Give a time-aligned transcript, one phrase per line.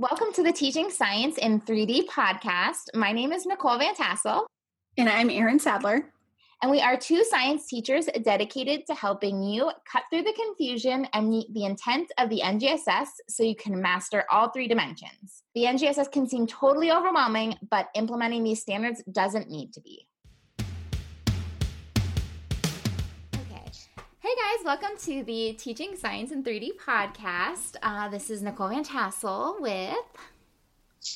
[0.00, 2.88] Welcome to the Teaching Science in 3D podcast.
[2.94, 4.46] My name is Nicole Van Tassel.
[4.96, 6.10] And I'm Erin Sadler.
[6.62, 11.28] And we are two science teachers dedicated to helping you cut through the confusion and
[11.28, 15.42] meet the intent of the NGSS so you can master all three dimensions.
[15.54, 20.06] The NGSS can seem totally overwhelming, but implementing these standards doesn't need to be.
[24.40, 27.76] Guys, welcome to the Teaching Science in 3D podcast.
[27.82, 29.94] Uh, this is Nicole Van Tassel with.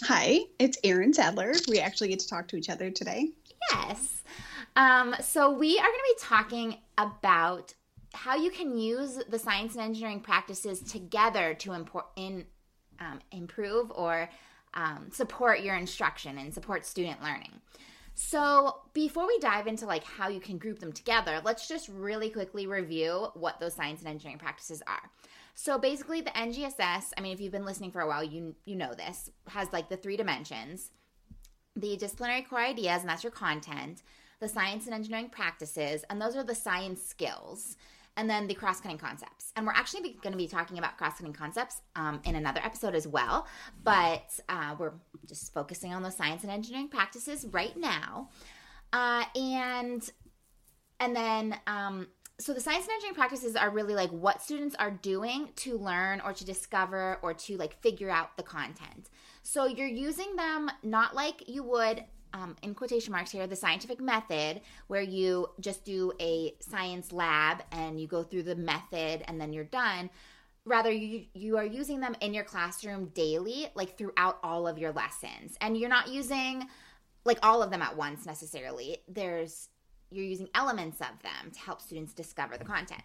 [0.02, 1.54] Hi, it's Erin Sadler.
[1.68, 3.30] We actually get to talk to each other today.
[3.72, 4.24] Yes.
[4.76, 7.72] Um, so we are going to be talking about
[8.12, 12.44] how you can use the science and engineering practices together to import, in,
[13.00, 14.28] um, improve or
[14.74, 17.52] um, support your instruction and support student learning.
[18.14, 22.30] So, before we dive into like how you can group them together, let's just really
[22.30, 25.10] quickly review what those science and engineering practices are.
[25.56, 28.76] So, basically the NGSS, I mean if you've been listening for a while, you you
[28.76, 30.90] know this, has like the three dimensions.
[31.76, 34.02] The disciplinary core ideas and that's your content,
[34.38, 37.76] the science and engineering practices, and those are the science skills
[38.16, 39.52] and then the cross cutting concepts.
[39.56, 42.94] And we're actually going to be talking about cross cutting concepts um, in another episode
[42.94, 43.46] as well.
[43.82, 44.92] But uh, we're
[45.26, 48.30] just focusing on those science and engineering practices right now.
[48.92, 50.10] Uh, and
[51.00, 52.06] and then um,
[52.38, 56.20] so the science and engineering practices are really like what students are doing to learn
[56.20, 59.10] or to discover or to like figure out the content.
[59.42, 64.00] So you're using them not like you would um, in quotation marks here, the scientific
[64.00, 69.40] method, where you just do a science lab and you go through the method and
[69.40, 70.10] then you're done.
[70.66, 74.92] Rather, you you are using them in your classroom daily, like throughout all of your
[74.92, 76.66] lessons, and you're not using
[77.24, 78.98] like all of them at once necessarily.
[79.06, 79.68] There's
[80.10, 83.02] you're using elements of them to help students discover the content.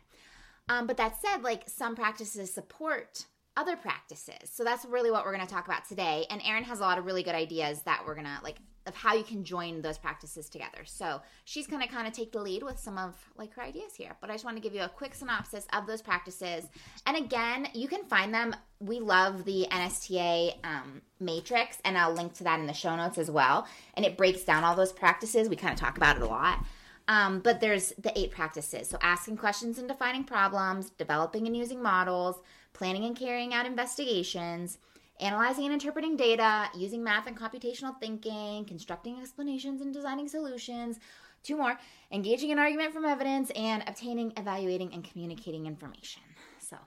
[0.69, 3.25] Um, but that said, like some practices support
[3.57, 4.49] other practices.
[4.51, 6.25] So that's really what we're going to talk about today.
[6.29, 8.57] And Erin has a lot of really good ideas that we're going to like
[8.89, 10.81] of how you can join those practices together.
[10.83, 13.95] So she's going to kind of take the lead with some of like her ideas
[13.95, 14.17] here.
[14.19, 16.67] But I just want to give you a quick synopsis of those practices.
[17.05, 18.55] And again, you can find them.
[18.81, 23.17] We love the NSTA um, matrix, and I'll link to that in the show notes
[23.17, 23.67] as well.
[23.93, 25.47] And it breaks down all those practices.
[25.47, 26.65] We kind of talk about it a lot.
[27.07, 28.89] Um, but there's the eight practices.
[28.89, 32.35] So asking questions and defining problems, developing and using models,
[32.73, 34.77] planning and carrying out investigations
[35.19, 40.99] analyzing and interpreting data, using math and computational thinking, constructing explanations and designing solutions.
[41.43, 41.79] Two more
[42.11, 46.21] engaging in argument from evidence, and obtaining, evaluating, and communicating information.
[46.59, 46.77] So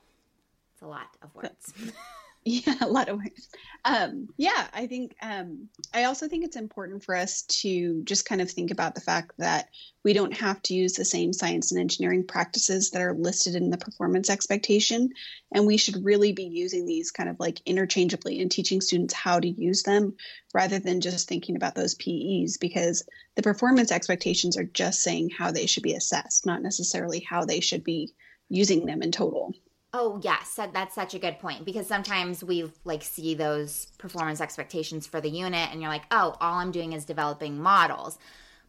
[0.74, 1.72] it's a lot of words.
[2.44, 3.48] Yeah, a lot of ways.
[3.84, 8.40] Um, yeah, I think um, I also think it's important for us to just kind
[8.40, 9.68] of think about the fact that
[10.02, 13.70] we don't have to use the same science and engineering practices that are listed in
[13.70, 15.10] the performance expectation,
[15.54, 19.38] and we should really be using these kind of like interchangeably and teaching students how
[19.38, 20.16] to use them
[20.52, 23.04] rather than just thinking about those PEs because
[23.36, 27.60] the performance expectations are just saying how they should be assessed, not necessarily how they
[27.60, 28.12] should be
[28.48, 29.54] using them in total.
[29.94, 35.06] Oh yes, that's such a good point because sometimes we like see those performance expectations
[35.06, 38.18] for the unit and you're like, "Oh, all I'm doing is developing models."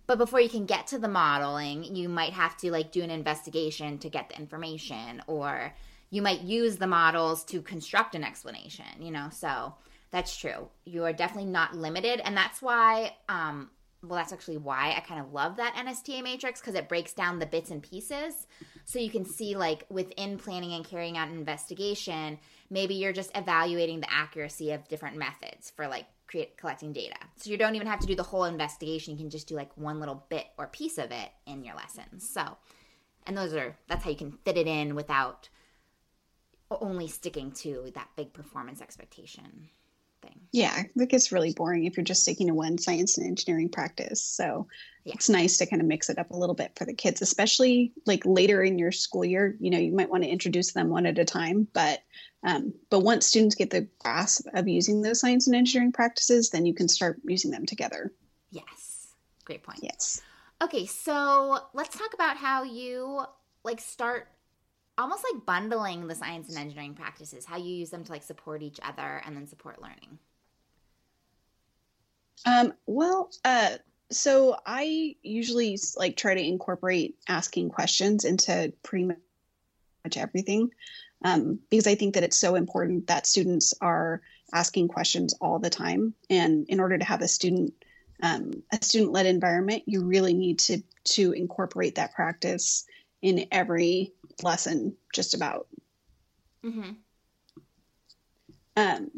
[0.05, 3.09] But before you can get to the modeling, you might have to like do an
[3.09, 5.73] investigation to get the information or
[6.09, 9.29] you might use the models to construct an explanation, you know.
[9.31, 9.75] So,
[10.11, 10.67] that's true.
[10.85, 13.69] You are definitely not limited and that's why um
[14.03, 17.39] well, that's actually why I kind of love that NSTA matrix because it breaks down
[17.39, 18.47] the bits and pieces.
[18.83, 22.37] So you can see, like, within planning and carrying out an investigation,
[22.69, 27.15] maybe you're just evaluating the accuracy of different methods for, like, create, collecting data.
[27.37, 29.13] So you don't even have to do the whole investigation.
[29.13, 32.29] You can just do, like, one little bit or piece of it in your lessons.
[32.29, 32.57] So,
[33.25, 35.47] and those are, that's how you can fit it in without
[36.69, 39.69] only sticking to that big performance expectation.
[40.53, 44.23] Yeah, it gets really boring if you're just sticking to one science and engineering practice.
[44.23, 44.67] So
[45.03, 45.13] yeah.
[45.15, 47.91] it's nice to kind of mix it up a little bit for the kids, especially
[48.05, 49.57] like later in your school year.
[49.59, 52.03] You know, you might want to introduce them one at a time, but
[52.43, 56.67] um, but once students get the grasp of using those science and engineering practices, then
[56.67, 58.13] you can start using them together.
[58.51, 59.07] Yes,
[59.45, 59.79] great point.
[59.81, 60.21] Yes.
[60.61, 63.23] Okay, so let's talk about how you
[63.63, 64.27] like start
[64.99, 68.61] almost like bundling the science and engineering practices, how you use them to like support
[68.61, 70.19] each other and then support learning.
[72.45, 73.77] Um, well, uh,
[74.11, 80.69] so I usually like try to incorporate asking questions into pretty much everything
[81.23, 84.21] um, because I think that it's so important that students are
[84.53, 86.13] asking questions all the time.
[86.29, 87.73] And in order to have a student
[88.21, 92.85] um, a student led environment, you really need to to incorporate that practice
[93.21, 95.67] in every lesson, just about.
[96.63, 96.91] Mm-hmm.
[98.75, 99.11] Um,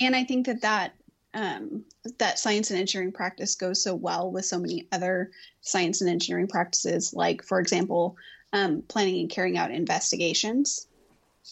[0.00, 0.94] and I think that that
[1.34, 1.84] um,
[2.18, 6.48] that science and engineering practice goes so well with so many other science and engineering
[6.48, 8.16] practices, like, for example,
[8.52, 10.86] um, planning and carrying out investigations,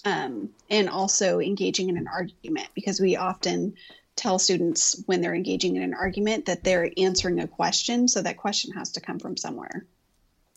[0.04, 3.74] um, and also engaging in an argument, because we often
[4.14, 8.36] tell students when they're engaging in an argument that they're answering a question, so that
[8.36, 9.84] question has to come from somewhere.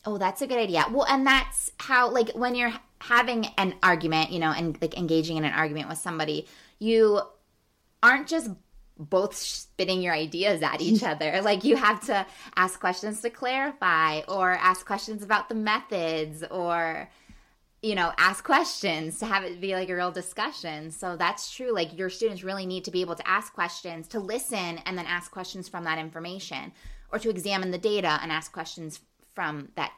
[0.05, 0.85] Oh, that's a good idea.
[0.91, 5.37] Well, and that's how, like, when you're having an argument, you know, and like engaging
[5.37, 6.47] in an argument with somebody,
[6.79, 7.21] you
[8.03, 8.51] aren't just
[8.97, 11.41] both spitting your ideas at each other.
[11.41, 12.25] Like you have to
[12.55, 17.09] ask questions to clarify or ask questions about the methods or
[17.81, 20.89] you know, ask questions to have it be like a real discussion.
[20.89, 21.71] So that's true.
[21.71, 25.05] Like your students really need to be able to ask questions, to listen and then
[25.05, 26.71] ask questions from that information
[27.11, 29.01] or to examine the data and ask questions
[29.35, 29.91] from that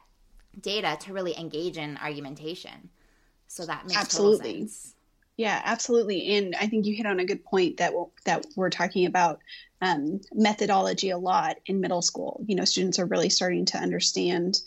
[0.60, 2.90] data to really engage in argumentation.
[3.46, 4.60] So that makes Absolutely.
[4.60, 4.94] sense.
[5.38, 6.36] Yeah, absolutely.
[6.36, 9.38] And I think you hit on a good point that we'll, that we're talking about
[9.80, 12.44] um, methodology a lot in middle school.
[12.46, 14.58] You know, students are really starting to understand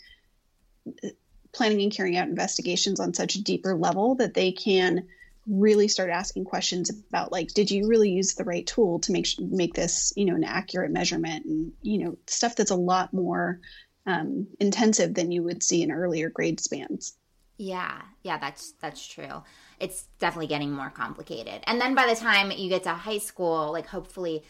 [0.88, 1.08] uh,
[1.52, 5.06] planning and carrying out investigations on such a deeper level that they can
[5.46, 9.26] really start asking questions about like did you really use the right tool to make
[9.40, 13.60] make this you know an accurate measurement and you know stuff that's a lot more
[14.06, 17.14] um, intensive than you would see in earlier grade spans
[17.58, 19.42] yeah yeah that's that's true
[19.82, 21.60] it's definitely getting more complicated.
[21.64, 24.44] And then by the time you get to high school, like hopefully,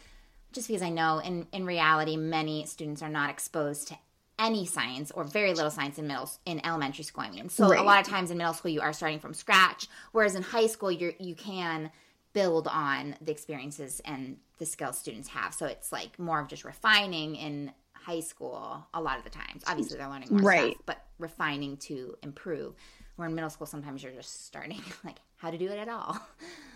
[0.52, 3.96] just because I know in, in reality, many students are not exposed to
[4.38, 7.24] any science or very little science in middle in elementary school.
[7.24, 7.80] I mean, so right.
[7.80, 10.66] a lot of times in middle school you are starting from scratch, whereas in high
[10.66, 11.90] school you you can
[12.34, 15.54] build on the experiences and the skills students have.
[15.54, 19.62] So it's like more of just refining in high school a lot of the times.
[19.66, 20.74] Obviously they're learning more right.
[20.74, 22.74] stuff, but refining to improve.
[23.16, 26.18] Where in middle school, sometimes you're just starting like how to do it at all.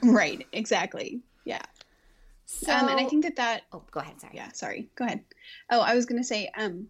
[0.02, 0.46] Right.
[0.52, 1.20] Exactly.
[1.44, 1.62] Yeah.
[2.44, 3.62] So, um, and I think that that.
[3.72, 4.20] Oh, go ahead.
[4.20, 4.34] Sorry.
[4.36, 4.52] Yeah.
[4.52, 4.88] Sorry.
[4.94, 5.24] Go ahead.
[5.70, 6.50] Oh, I was going to say.
[6.56, 6.88] Um,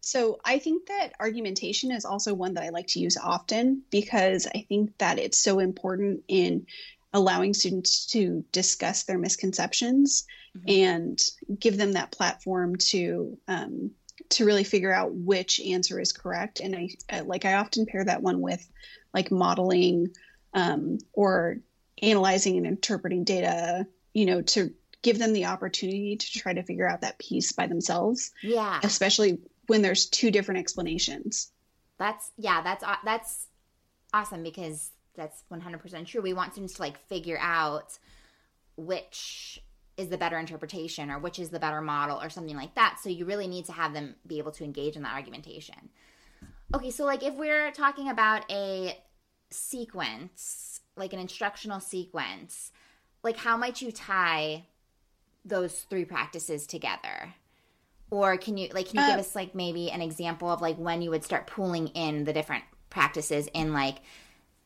[0.00, 4.46] so I think that argumentation is also one that I like to use often because
[4.46, 6.66] I think that it's so important in
[7.12, 10.24] allowing students to discuss their misconceptions
[10.56, 10.68] mm-hmm.
[10.68, 11.22] and
[11.58, 13.90] give them that platform to um,
[14.30, 16.60] to really figure out which answer is correct.
[16.60, 18.66] And I, I like I often pair that one with
[19.14, 20.08] like modeling
[20.54, 21.58] um, or
[22.02, 24.72] analyzing and interpreting data, you know, to
[25.02, 28.32] give them the opportunity to try to figure out that piece by themselves.
[28.42, 28.80] Yeah.
[28.82, 31.50] Especially when there's two different explanations.
[31.98, 33.46] That's yeah, that's that's
[34.12, 36.22] awesome because that's 100% true.
[36.22, 37.98] We want students to like figure out
[38.76, 39.60] which
[39.98, 42.98] is the better interpretation or which is the better model or something like that.
[43.02, 45.90] So you really need to have them be able to engage in that argumentation.
[46.74, 48.96] Okay, so like if we're talking about a
[49.50, 52.70] sequence, like an instructional sequence,
[53.22, 54.66] like how might you tie
[55.44, 57.34] those three practices together?
[58.10, 60.76] Or can you like can you uh, give us like maybe an example of like
[60.76, 63.96] when you would start pulling in the different practices in like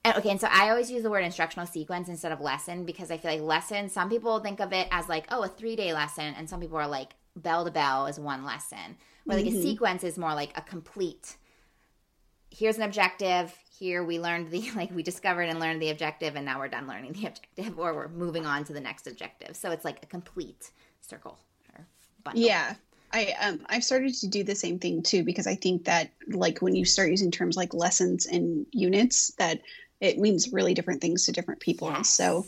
[0.06, 3.18] okay, and so I always use the word instructional sequence instead of lesson because I
[3.18, 6.34] feel like lesson, some people think of it as like, oh, a three day lesson,
[6.36, 8.96] and some people are like bell to bell is one lesson.
[9.24, 9.58] Where like mm-hmm.
[9.58, 11.36] a sequence is more like a complete
[12.52, 16.44] here's an objective, here we learned the like we discovered and learned the objective and
[16.44, 19.56] now we're done learning the objective or we're moving on to the next objective.
[19.56, 21.38] So it's like a complete circle
[21.74, 21.86] or
[22.22, 22.42] bundle.
[22.42, 22.74] Yeah.
[23.14, 26.60] I um I've started to do the same thing too because I think that like
[26.60, 29.60] when you start using terms like lessons and units that
[30.02, 31.88] it means really different things to different people.
[31.88, 32.10] Yes.
[32.10, 32.44] So,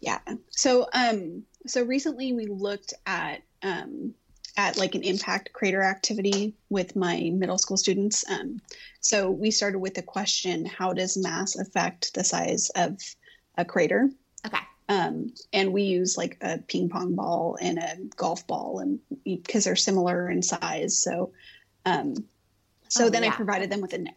[0.00, 0.18] yeah.
[0.50, 4.14] So, um, so recently we looked at um,
[4.56, 8.28] at like an impact crater activity with my middle school students.
[8.28, 8.60] Um,
[9.00, 12.98] so we started with the question: How does mass affect the size of
[13.56, 14.10] a crater?
[14.44, 14.58] Okay.
[14.88, 19.64] Um, and we use like a ping pong ball and a golf ball, and because
[19.64, 20.98] they're similar in size.
[20.98, 21.32] So,
[21.86, 22.14] um,
[22.88, 24.08] so Oh, then I provided them with an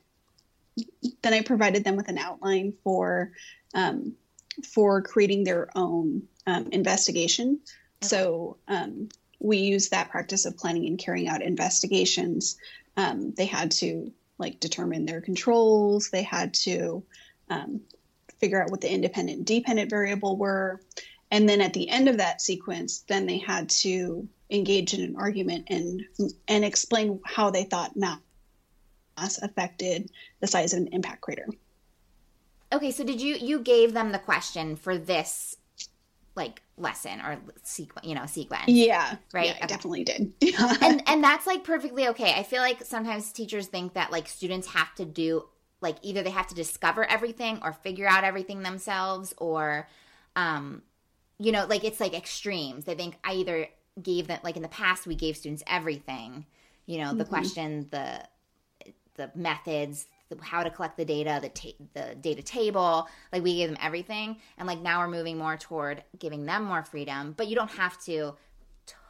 [1.22, 3.32] then I provided them with an outline for
[3.74, 4.16] um,
[4.64, 7.60] for creating their own um, investigation.
[8.02, 9.10] So um,
[9.40, 12.58] we use that practice of planning and carrying out investigations.
[12.98, 16.10] Um, they had to like determine their controls.
[16.10, 17.04] They had to
[17.50, 17.82] um,
[18.40, 20.82] figure out what the independent and dependent variable were.
[21.30, 25.16] And then at the end of that sequence, then they had to engage in an
[25.16, 26.04] argument and
[26.48, 27.96] and explain how they thought
[29.18, 30.10] mass affected
[30.42, 31.48] the size of an impact crater.
[32.74, 35.58] Okay, so did you you gave them the question for this
[36.36, 38.68] like lesson or sequence, you know, sequence?
[38.68, 40.34] Yeah, Right, Yeah, I definitely did.
[40.82, 42.34] and and that's like perfectly okay.
[42.36, 45.46] I feel like sometimes teachers think that like students have to do
[45.82, 49.88] like either they have to discover everything or figure out everything themselves or
[50.36, 50.82] um
[51.40, 52.86] you know, like it's like extremes.
[52.86, 53.68] They think I either
[54.02, 56.46] gave them like in the past we gave students everything,
[56.86, 57.30] you know, the Mhm.
[57.30, 58.24] question, the
[59.16, 60.08] the methods,
[60.42, 64.38] how to collect the data, the ta- the data table, like we gave them everything
[64.58, 68.02] and like now we're moving more toward giving them more freedom, but you don't have
[68.04, 68.34] to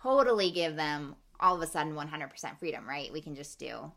[0.03, 3.11] totally give them all of a sudden 100% freedom, right?
[3.11, 3.91] We can just do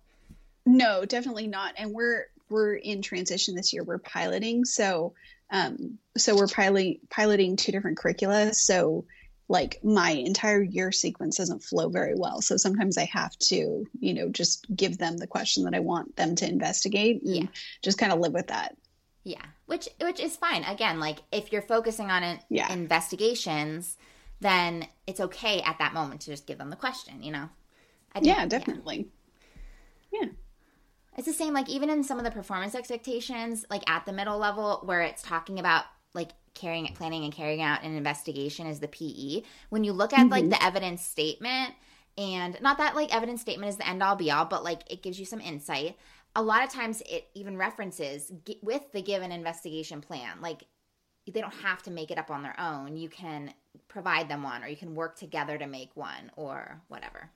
[0.66, 1.74] No, definitely not.
[1.76, 3.84] And we're we're in transition this year.
[3.84, 5.14] We're piloting, so
[5.50, 8.54] um, so we're piloting piloting two different curricula.
[8.54, 9.06] So
[9.48, 12.40] like my entire year sequence doesn't flow very well.
[12.40, 16.16] So sometimes I have to, you know, just give them the question that I want
[16.16, 17.22] them to investigate.
[17.22, 17.46] And Yeah.
[17.82, 18.76] Just kind of live with that.
[19.22, 20.64] yeah, which which is fine.
[20.64, 22.70] Again, like if you're focusing on it, Yeah.
[22.72, 23.96] investigations,
[24.40, 27.48] then it's okay at that moment to just give them the question, you know.
[28.12, 29.08] Think- Yeah, definitely.
[30.12, 30.28] Yeah.
[31.16, 34.38] It's the same, like even in some of the performance expectations, like at the middle
[34.38, 38.88] level, where it's talking about like carrying, planning, and carrying out an investigation is the
[38.88, 39.42] PE.
[39.70, 40.50] When you look at like Mhm.
[40.50, 41.74] the evidence statement,
[42.16, 45.02] and not that like evidence statement is the end all be all, but like it
[45.02, 45.96] gives you some insight.
[46.36, 50.64] A lot of times, it even references gi- with the given investigation plan, like
[51.32, 52.96] they don't have to make it up on their own.
[52.96, 53.52] You can
[53.88, 57.30] provide them one, or you can work together to make one, or whatever.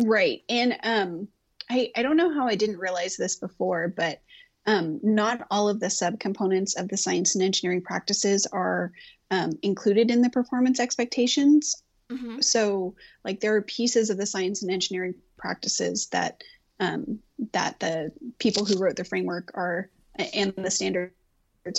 [0.00, 0.42] Right.
[0.48, 1.28] And um
[1.70, 4.20] I I don't know how I didn't realize this before, but
[4.66, 8.92] um not all of the subcomponents of the science and engineering practices are
[9.32, 11.82] um, included in the performance expectations.
[12.10, 16.42] hmm So like there are pieces of the science and engineering practices that
[16.80, 17.20] um,
[17.52, 19.90] that the people who wrote the framework are
[20.34, 21.14] and the standards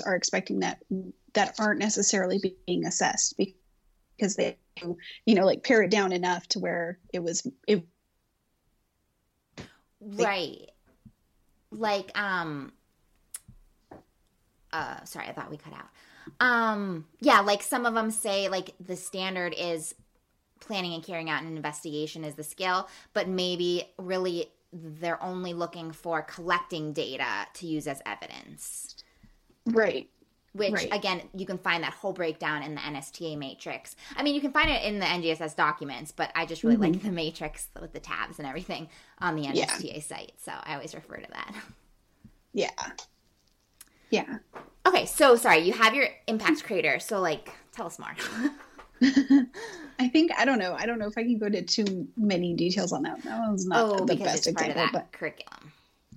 [0.06, 0.80] are expecting that
[1.34, 3.38] that aren't necessarily being assessed
[4.18, 4.58] because they
[5.26, 7.86] you know like pare it down enough to where it was it
[10.00, 10.70] Right.
[11.74, 12.72] Like um
[14.72, 15.90] uh sorry, I thought we cut out.
[16.40, 19.96] Um yeah, like some of them say like the standard is
[20.60, 25.92] planning and carrying out an investigation is the skill, but maybe really they're only looking
[25.92, 28.96] for collecting data to use as evidence.
[29.68, 30.10] right
[30.54, 30.90] Which Right.
[30.94, 33.96] again, you can find that whole breakdown in the NSTA matrix.
[34.16, 37.02] I mean, you can find it in the NGSS documents, but I just really like
[37.02, 38.88] the matrix with the tabs and everything
[39.20, 39.56] on the Mm-hmm.
[39.56, 39.66] Yeah.
[39.66, 40.34] NSTA site.
[40.38, 41.56] So I always refer to that.
[42.54, 42.70] yeah
[44.12, 44.38] yeah
[44.86, 47.00] Okay, so sorry, you have your impact crater.
[47.00, 48.16] So like, tell us more.
[50.00, 52.54] i think i don't know i don't know if i can go to too many
[52.54, 55.72] details on that that was not oh, the best example of that but curriculum.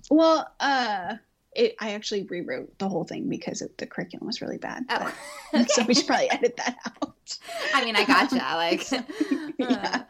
[0.09, 1.15] well uh
[1.57, 4.85] it, I actually rewrote the whole thing because it, the curriculum was really bad.
[4.89, 5.13] Oh,
[5.51, 7.37] but- so we should probably edit that out.
[7.73, 8.35] I mean, I gotcha.
[8.57, 8.87] Like,
[9.59, 10.03] yeah,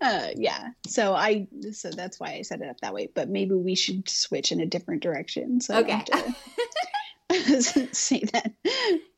[0.00, 0.70] uh, yeah.
[0.86, 3.08] So I, so that's why I set it up that way.
[3.14, 5.60] But maybe we should switch in a different direction.
[5.60, 6.02] So okay.
[6.06, 6.34] don't
[7.30, 8.52] have to say that.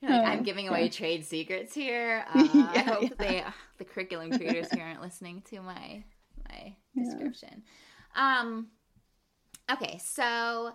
[0.03, 0.71] Like, I'm Uh, giving yeah.
[0.73, 2.25] away trade secrets here.
[2.35, 3.09] Uh, I hope yeah.
[3.19, 3.45] they,
[3.79, 6.03] the curriculum creators here aren't listening to my
[6.49, 7.05] my Yeah.
[7.05, 7.63] description.
[8.15, 8.69] Um.
[9.71, 10.73] Okay, so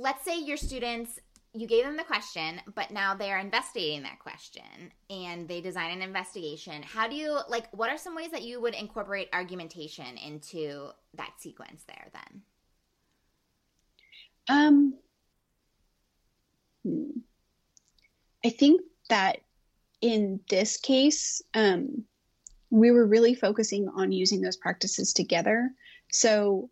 [0.00, 1.18] let's say your students
[1.52, 4.62] you gave them the question but now they are investigating that question
[5.10, 8.60] and they design an investigation how do you like what are some ways that you
[8.60, 12.42] would incorporate argumentation into that sequence there then
[14.48, 14.94] Um.
[18.44, 18.80] I think
[19.10, 19.40] that
[20.00, 22.04] in this case, um,
[22.70, 25.70] we were really focusing on using those practices together.
[26.10, 26.70] So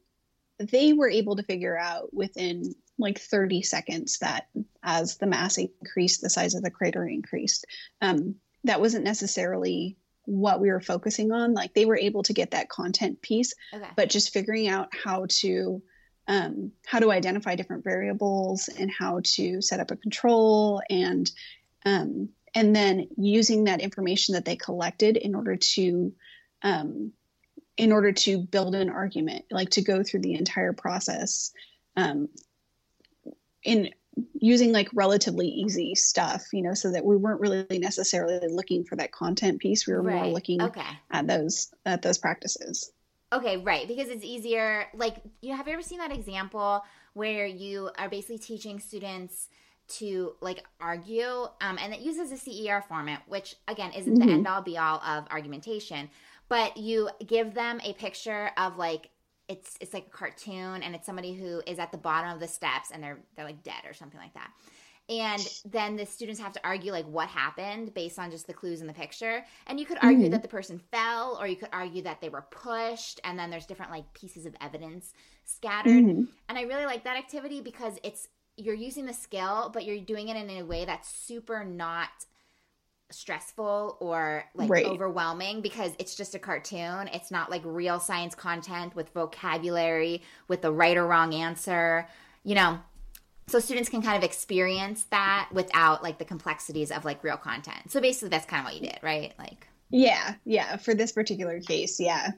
[0.58, 4.48] they were able to figure out within like 30 seconds that
[4.82, 7.66] as the mass increased, the size of the crater increased.
[8.00, 11.54] Um, that wasn't necessarily what we were focusing on.
[11.54, 15.26] Like they were able to get that content piece okay but just figuring out how
[15.28, 15.82] to
[16.28, 21.30] um, how to identify different variables and how to set up a control and
[21.86, 26.12] um, and then using that information that they collected in order to
[26.62, 27.12] um,
[27.76, 31.52] in order to build an argument like to go through the entire process
[31.96, 32.28] um,
[33.64, 33.90] in
[34.34, 38.96] using like relatively easy stuff you know so that we weren't really necessarily looking for
[38.96, 40.16] that content piece we were right.
[40.16, 40.82] more looking okay.
[41.10, 42.90] at those at those practices
[43.32, 46.84] okay right because it's easier like you have you ever seen that example
[47.14, 49.48] where you are basically teaching students
[49.86, 54.28] to like argue um, and it uses a cer format which again isn't mm-hmm.
[54.28, 56.10] the end all be all of argumentation
[56.48, 59.10] but you give them a picture of like
[59.48, 62.48] it's it's like a cartoon and it's somebody who is at the bottom of the
[62.48, 64.50] steps and they're they're like dead or something like that
[65.10, 68.82] and then the students have to argue like what happened based on just the clues
[68.82, 70.32] in the picture and you could argue mm-hmm.
[70.32, 73.66] that the person fell or you could argue that they were pushed and then there's
[73.66, 75.14] different like pieces of evidence
[75.44, 76.24] scattered mm-hmm.
[76.48, 80.28] and i really like that activity because it's you're using the skill but you're doing
[80.28, 82.10] it in a way that's super not
[83.10, 84.86] stressful or like right.
[84.86, 87.08] overwhelming because it's just a cartoon.
[87.12, 92.08] It's not like real science content with vocabulary, with the right or wrong answer,
[92.44, 92.78] you know.
[93.46, 97.90] So students can kind of experience that without like the complexities of like real content.
[97.90, 99.32] So basically that's kind of what you did, right?
[99.38, 102.32] Like yeah, yeah, for this particular case, yeah.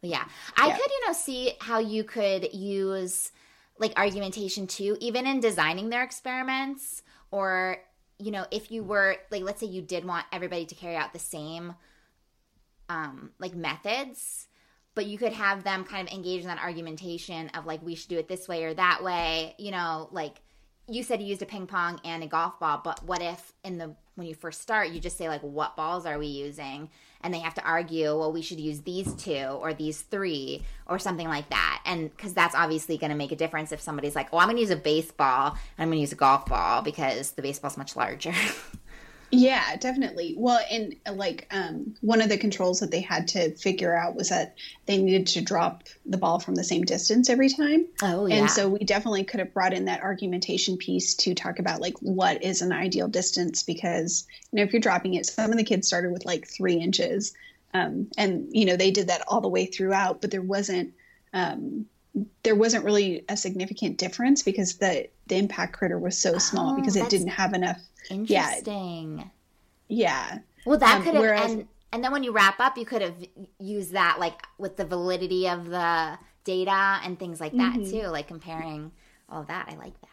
[0.00, 0.24] Yeah.
[0.56, 0.76] I yeah.
[0.76, 3.30] could, you know, see how you could use
[3.78, 7.78] like argumentation too, even in designing their experiments or
[8.24, 11.12] you know, if you were like, let's say you did want everybody to carry out
[11.12, 11.74] the same,
[12.88, 14.48] um, like methods,
[14.94, 18.08] but you could have them kind of engage in that argumentation of like, we should
[18.08, 20.40] do it this way or that way, you know, like
[20.88, 23.76] you said you used a ping pong and a golf ball, but what if in
[23.76, 26.88] the when you first start, you just say like, what balls are we using?
[27.22, 30.98] And they have to argue, well, we should use these two or these three or
[30.98, 31.82] something like that.
[31.84, 34.56] And because that's obviously going to make a difference if somebody's like, oh, I'm going
[34.56, 37.76] to use a baseball and I'm going to use a golf ball because the baseball's
[37.76, 38.34] much larger.
[39.38, 40.34] Yeah, definitely.
[40.36, 44.28] Well, and like um, one of the controls that they had to figure out was
[44.30, 47.86] that they needed to drop the ball from the same distance every time.
[48.02, 48.36] Oh, yeah.
[48.36, 51.94] And so we definitely could have brought in that argumentation piece to talk about like
[52.00, 55.64] what is an ideal distance because you know if you're dropping it, some of the
[55.64, 57.34] kids started with like three inches,
[57.72, 60.94] um, and you know they did that all the way throughout, but there wasn't.
[61.32, 61.86] Um,
[62.44, 66.76] there wasn't really a significant difference because the the impact crater was so small oh,
[66.76, 67.80] because it didn't have enough
[68.10, 69.18] Interesting.
[69.18, 69.24] Yeah.
[69.94, 70.38] Yeah.
[70.66, 73.02] Well, that um, could have whereas, and and then when you wrap up, you could
[73.02, 73.14] have
[73.58, 77.90] used that like with the validity of the data and things like that mm-hmm.
[77.90, 78.90] too, like comparing
[79.28, 79.68] all that.
[79.70, 80.08] I like that.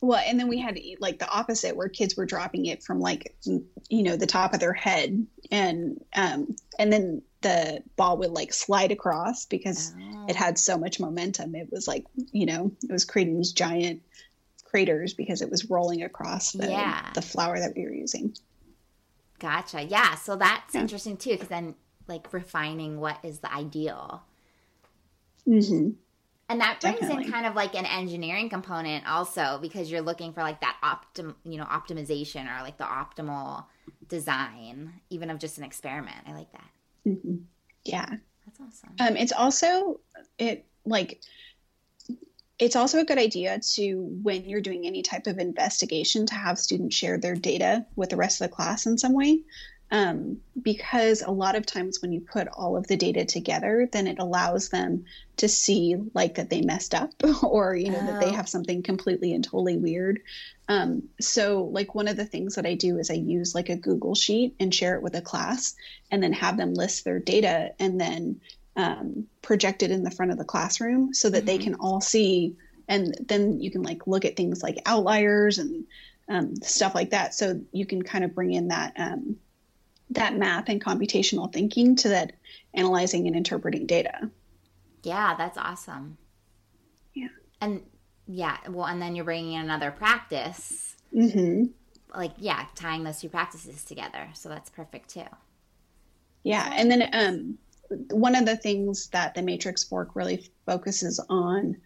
[0.00, 3.34] Well, and then we had like the opposite where kids were dropping it from like
[3.44, 8.52] you know the top of their head and um and then the ball would like
[8.52, 10.26] slide across because oh.
[10.28, 11.54] it had so much momentum.
[11.54, 14.02] It was like, you know, it was creating these giant
[14.64, 17.10] craters because it was rolling across the, yeah.
[17.14, 18.34] the flour that we were using.
[19.44, 19.82] Gotcha.
[19.82, 20.14] Yeah.
[20.14, 20.80] So that's yeah.
[20.80, 21.74] interesting too, because then
[22.08, 24.22] like refining what is the ideal.
[25.46, 25.90] Mm-hmm.
[26.48, 27.26] And that brings Definitely.
[27.26, 31.34] in kind of like an engineering component also because you're looking for like that optim,
[31.44, 33.66] you know, optimization or like the optimal
[34.08, 36.16] design, even of just an experiment.
[36.26, 36.70] I like that.
[37.06, 37.36] Mm-hmm.
[37.84, 38.08] Yeah.
[38.46, 38.94] That's awesome.
[38.98, 40.00] Um, it's also
[40.38, 41.20] it like
[42.64, 46.58] it's also a good idea to when you're doing any type of investigation to have
[46.58, 49.40] students share their data with the rest of the class in some way
[49.90, 54.06] um, because a lot of times when you put all of the data together then
[54.06, 55.04] it allows them
[55.36, 57.10] to see like that they messed up
[57.42, 58.06] or you know oh.
[58.06, 58.34] that they oh.
[58.34, 60.20] have something completely and totally weird
[60.68, 63.76] um, so like one of the things that i do is i use like a
[63.76, 65.76] google sheet and share it with a class
[66.10, 68.40] and then have them list their data and then
[68.76, 71.46] um, projected in the front of the classroom so that mm-hmm.
[71.46, 72.56] they can all see.
[72.88, 75.86] And then you can like look at things like outliers and
[76.28, 77.34] um, stuff like that.
[77.34, 79.36] So you can kind of bring in that um,
[80.10, 82.32] that math and computational thinking to that
[82.74, 84.30] analyzing and interpreting data.
[85.02, 86.16] Yeah that's awesome.
[87.14, 87.28] Yeah.
[87.60, 87.82] And
[88.26, 90.96] yeah well and then you're bringing in another practice.
[91.14, 91.66] Mm-hmm.
[92.18, 94.28] like yeah tying those two practices together.
[94.34, 95.24] So that's perfect too.
[96.42, 97.58] Yeah and then um
[98.10, 101.76] one of the things that the matrix fork really focuses on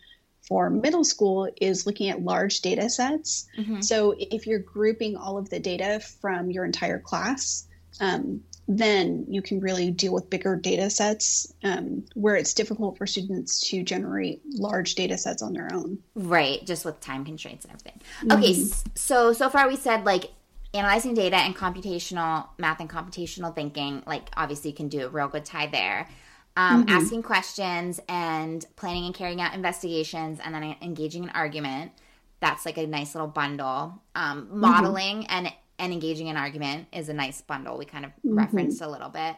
[0.48, 3.46] for middle school is looking at large data sets.
[3.58, 3.80] Mm-hmm.
[3.82, 7.66] So if you're grouping all of the data from your entire class,
[8.00, 13.06] um, then you can really deal with bigger data sets um, where it's difficult for
[13.06, 15.98] students to generate large data sets on their own.
[16.14, 18.00] Right, just with time constraints and everything.
[18.20, 18.38] Mm-hmm.
[18.38, 18.54] Okay,
[18.94, 20.30] so so far we said like
[20.78, 25.28] analyzing data and computational math and computational thinking like obviously you can do a real
[25.28, 26.08] good tie there
[26.56, 26.96] um, mm-hmm.
[26.96, 31.92] asking questions and planning and carrying out investigations and then engaging in argument
[32.40, 34.60] that's like a nice little bundle um, mm-hmm.
[34.60, 35.46] modeling mm-hmm.
[35.46, 37.78] and and engaging in argument is a nice bundle.
[37.78, 38.36] We kind of mm-hmm.
[38.36, 39.36] referenced a little bit.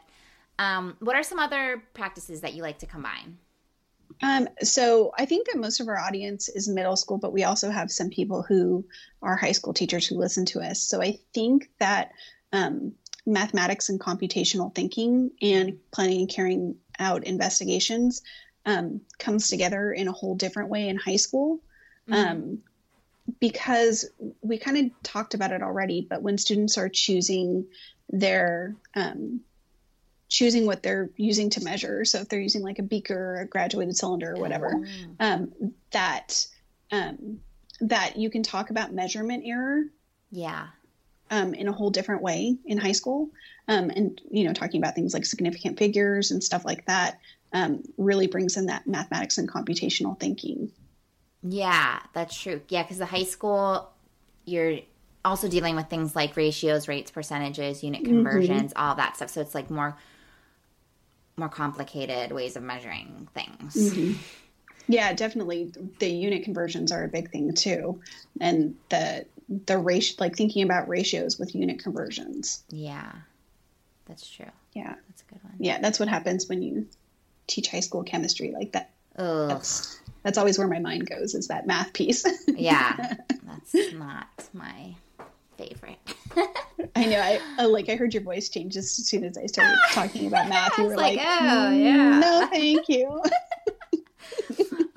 [0.58, 3.38] Um, what are some other practices that you like to combine?
[4.22, 7.70] Um, so I think that most of our audience is middle school, but we also
[7.70, 8.84] have some people who
[9.22, 10.80] are high school teachers who listen to us.
[10.80, 12.12] So I think that
[12.52, 12.92] um,
[13.26, 18.22] mathematics and computational thinking and planning and carrying out investigations
[18.66, 21.60] um, comes together in a whole different way in high school.
[22.08, 22.14] Mm-hmm.
[22.14, 22.58] Um,
[23.38, 24.10] because
[24.42, 27.66] we kind of talked about it already, but when students are choosing
[28.08, 29.40] their um,
[30.30, 32.04] choosing what they're using to measure.
[32.06, 35.14] So if they're using like a beaker, or a graduated cylinder, or whatever, oh.
[35.20, 36.46] um, that
[36.90, 37.40] um,
[37.80, 39.84] that you can talk about measurement error.
[40.30, 40.68] Yeah.
[41.32, 43.30] Um, in a whole different way in high school,
[43.68, 47.20] um, and you know, talking about things like significant figures and stuff like that
[47.52, 50.72] um, really brings in that mathematics and computational thinking.
[51.42, 52.60] Yeah, that's true.
[52.68, 53.90] Yeah, because the high school,
[54.44, 54.80] you're
[55.24, 58.12] also dealing with things like ratios, rates, percentages, unit mm-hmm.
[58.12, 58.82] conversions, mm-hmm.
[58.82, 59.30] all that stuff.
[59.30, 59.96] So it's like more
[61.40, 63.74] more complicated ways of measuring things.
[63.74, 64.12] Mm-hmm.
[64.88, 65.72] Yeah, definitely.
[65.98, 68.00] The unit conversions are a big thing too,
[68.40, 69.26] and the
[69.66, 72.62] the ratio, like thinking about ratios with unit conversions.
[72.70, 73.12] Yeah,
[74.06, 74.46] that's true.
[74.72, 75.54] Yeah, that's a good one.
[75.58, 76.86] Yeah, that's what happens when you
[77.46, 78.90] teach high school chemistry like that.
[79.16, 82.24] That's that's always where my mind goes is that math piece.
[82.48, 84.94] yeah, that's not my
[85.60, 85.98] favorite.
[86.96, 87.20] I know.
[87.20, 87.88] I, I, like.
[87.88, 90.76] I heard your voice change as soon as I started talking about math.
[90.78, 93.22] You were like, like, "Oh, mm, yeah, no, thank you."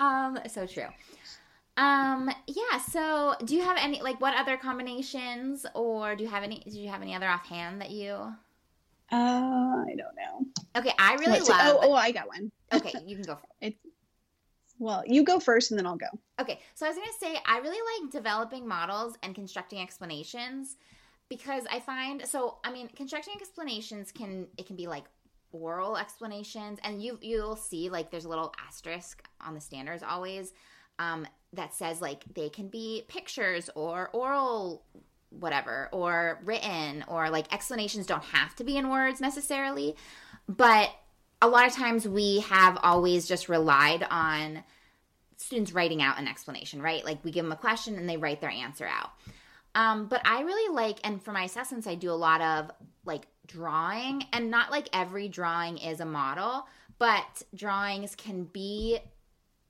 [0.00, 0.38] um.
[0.48, 0.86] So true.
[1.76, 2.30] Um.
[2.46, 2.78] Yeah.
[2.90, 6.60] So, do you have any like what other combinations, or do you have any?
[6.60, 8.14] Do you have any other offhand that you?
[9.12, 10.46] Uh, I don't know.
[10.76, 11.78] Okay, I really Let's love.
[11.82, 12.50] Oh, oh, I got one.
[12.72, 13.38] Okay, you can go.
[13.60, 13.76] it's
[14.78, 16.06] well, you go first, and then I'll go.
[16.40, 20.76] Okay, so I was gonna say I really like developing models and constructing explanations
[21.28, 25.04] because I find so I mean constructing explanations can it can be like
[25.52, 30.52] oral explanations and you you'll see like there's a little asterisk on the standards always
[30.98, 34.84] um, that says like they can be pictures or oral
[35.30, 39.96] whatever or written or like explanations don't have to be in words necessarily
[40.48, 40.90] but
[41.44, 44.62] a lot of times we have always just relied on
[45.36, 48.40] students writing out an explanation right like we give them a question and they write
[48.40, 49.10] their answer out
[49.74, 52.70] um, but I really like, and for my assessments, I do a lot of
[53.04, 56.66] like drawing, and not like every drawing is a model,
[56.98, 58.98] but drawings can be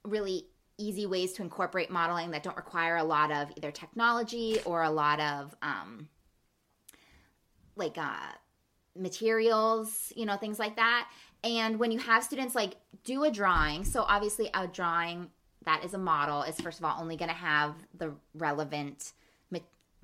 [0.03, 0.45] really
[0.77, 4.89] easy ways to incorporate modeling that don't require a lot of either technology or a
[4.89, 6.07] lot of um,
[7.75, 8.31] like uh,
[8.95, 11.09] materials, you know, things like that.
[11.45, 15.29] And when you have students like do a drawing, so obviously a drawing
[15.63, 19.13] that is a model is first of all only going to have the relevant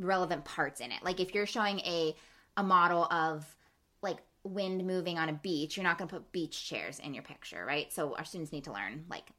[0.02, 1.04] relevant parts in it.
[1.04, 2.16] Like if you're showing a
[2.58, 3.46] a model of
[4.02, 7.24] like wind moving on a beach, you're not going to put beach chairs in your
[7.24, 7.92] picture, right?
[7.94, 9.30] So our students need to learn like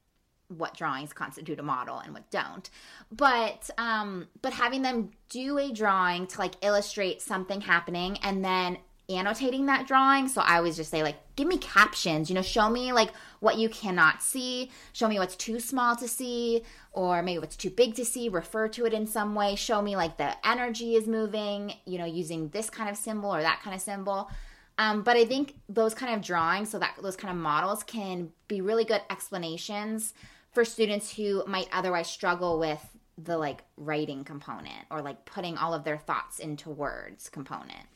[0.49, 2.69] what drawings constitute a model and what don't.
[3.11, 8.79] But um but having them do a drawing to like illustrate something happening and then
[9.16, 10.29] annotating that drawing.
[10.29, 13.59] So I always just say like give me captions, you know, show me like what
[13.59, 17.94] you cannot see, show me what's too small to see or maybe what's too big
[17.94, 21.75] to see, refer to it in some way, show me like the energy is moving,
[21.87, 24.31] you know, using this kind of symbol or that kind of symbol.
[24.79, 28.31] Um, but I think those kind of drawings, so that those kind of models can
[28.48, 30.14] be really good explanations
[30.51, 32.81] for students who might otherwise struggle with
[33.18, 37.87] the like writing component or like putting all of their thoughts into words component.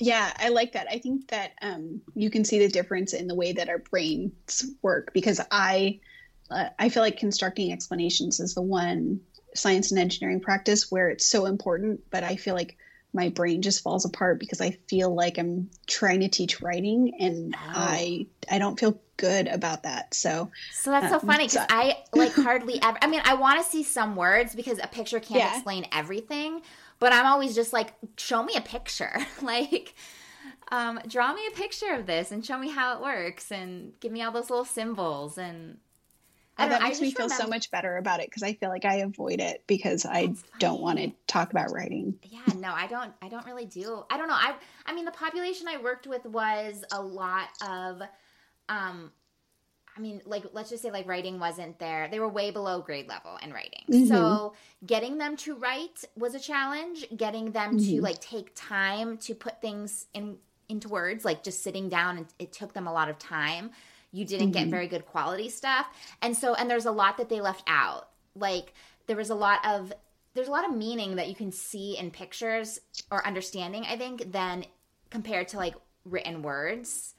[0.00, 0.86] Yeah, I like that.
[0.90, 4.64] I think that um, you can see the difference in the way that our brains
[4.80, 6.00] work because I,
[6.50, 9.20] uh, I feel like constructing explanations is the one
[9.54, 12.78] science and engineering practice where it's so important, but I feel like
[13.12, 17.54] my brain just falls apart because I feel like I'm trying to teach writing and
[17.56, 17.60] oh.
[17.60, 20.14] I I don't feel good about that.
[20.14, 21.66] So So that's um, so funny because so.
[21.68, 25.18] I like hardly ever I mean I want to see some words because a picture
[25.18, 25.54] can't yeah.
[25.54, 26.62] explain everything,
[27.00, 29.18] but I'm always just like, show me a picture.
[29.42, 29.94] like,
[30.70, 34.12] um, draw me a picture of this and show me how it works and give
[34.12, 35.78] me all those little symbols and
[36.58, 37.42] oh, that makes me feel remember...
[37.42, 40.80] so much better about it because I feel like I avoid it because I don't
[40.80, 42.14] want to talk about writing.
[42.22, 43.12] Yeah, no, I don't.
[43.22, 44.04] I don't really do.
[44.10, 44.34] I don't know.
[44.34, 44.54] I
[44.86, 48.02] I mean, the population I worked with was a lot of
[48.68, 49.10] um,
[50.00, 52.08] I mean, like, let's just say like writing wasn't there.
[52.10, 53.82] They were way below grade level in writing.
[53.90, 54.06] Mm-hmm.
[54.06, 54.54] So
[54.86, 57.04] getting them to write was a challenge.
[57.14, 57.96] Getting them mm-hmm.
[57.96, 60.38] to like take time to put things in
[60.70, 63.72] into words, like just sitting down, and it took them a lot of time.
[64.10, 64.64] You didn't mm-hmm.
[64.64, 65.86] get very good quality stuff,
[66.22, 68.08] and so and there's a lot that they left out.
[68.34, 68.72] Like
[69.06, 69.92] there was a lot of
[70.32, 74.32] there's a lot of meaning that you can see in pictures or understanding, I think,
[74.32, 74.64] than
[75.10, 75.74] compared to like
[76.06, 77.16] written words.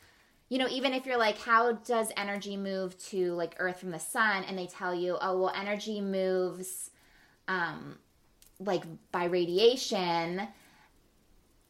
[0.52, 4.00] You know, even if you're like, how does energy move to like Earth from the
[4.00, 4.44] sun?
[4.44, 6.92] And they tell you, oh, well, energy moves
[7.48, 7.98] um,
[8.60, 8.84] like
[9.14, 10.50] by radiation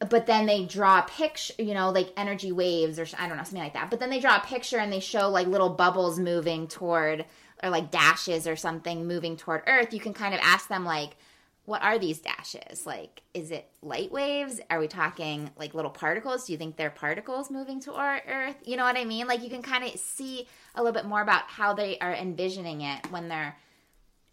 [0.08, 3.44] but then they draw a picture, you know, like energy waves or I don't know,
[3.44, 3.90] something like that.
[3.90, 7.24] But then they draw a picture and they show like little bubbles moving toward,
[7.62, 9.94] or like dashes or something moving toward Earth.
[9.94, 11.16] You can kind of ask them, like,
[11.64, 12.86] what are these dashes?
[12.86, 14.60] Like, is it light waves?
[14.68, 16.46] Are we talking like little particles?
[16.46, 18.56] Do you think they're particles moving to our Earth?
[18.64, 19.26] You know what I mean?
[19.28, 22.80] Like, you can kind of see a little bit more about how they are envisioning
[22.80, 23.56] it when they're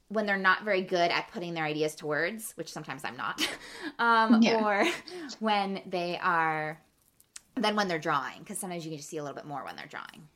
[0.09, 3.47] when they're not very good at putting their ideas to words, which sometimes I'm not,
[3.99, 4.65] um, yeah.
[4.65, 4.91] or
[5.39, 6.81] when they are,
[7.55, 9.75] then when they're drawing, because sometimes you can just see a little bit more when
[9.75, 10.27] they're drawing.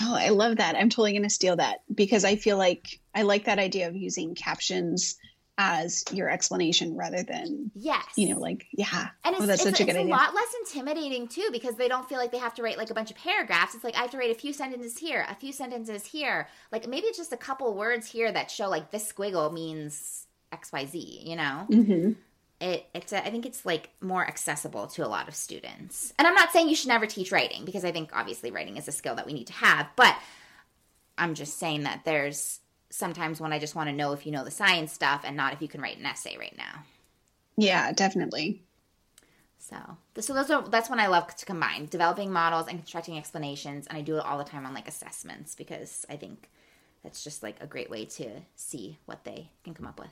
[0.00, 0.76] Oh, I love that.
[0.76, 3.94] I'm totally going to steal that because I feel like I like that idea of
[3.94, 5.18] using captions
[5.58, 8.04] as your explanation rather than yes.
[8.16, 9.08] you know like yeah.
[9.24, 10.10] And it's, oh, that's it's, such a good idea.
[10.10, 12.90] a lot less intimidating too because they don't feel like they have to write like
[12.90, 13.74] a bunch of paragraphs.
[13.74, 16.48] It's like i have to write a few sentences here a few sentences here.
[16.70, 21.26] Like maybe it's just a couple words here that show like this squiggle means xyz
[21.26, 21.66] you know?
[21.70, 22.12] Mm-hmm.
[22.60, 26.14] it it's a, I think it's like more accessible to a lot of students.
[26.18, 28.88] And i'm not saying you should never teach writing because i think obviously writing is
[28.88, 30.16] a skill that we need to have but
[31.18, 32.60] i'm just saying that there's
[32.92, 35.52] sometimes when I just want to know if you know the science stuff and not
[35.54, 36.84] if you can write an essay right now.
[37.56, 38.62] Yeah, definitely.
[39.58, 39.76] So,
[40.20, 43.96] so those are that's when I love to combine developing models and constructing explanations, and
[43.96, 46.50] I do it all the time on like assessments because I think
[47.02, 50.10] that's just like a great way to see what they can come up with.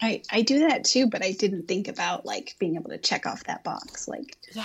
[0.00, 3.26] I I do that too, but I didn't think about like being able to check
[3.26, 4.08] off that box.
[4.08, 4.64] Like, yeah.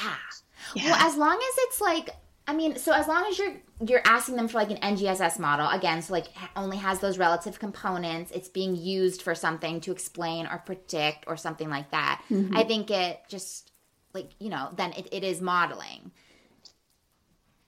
[0.75, 0.91] yeah.
[0.91, 2.11] Well, as long as it's like
[2.45, 3.53] I mean, so as long as you're
[3.87, 7.59] you're asking them for like an NGSS model again, so like only has those relative
[7.59, 12.21] components, it's being used for something to explain or predict or something like that.
[12.29, 12.55] Mm-hmm.
[12.55, 13.71] I think it just
[14.13, 16.11] like you know then it, it is modeling